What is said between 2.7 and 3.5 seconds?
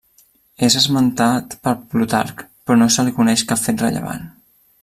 no se li coneix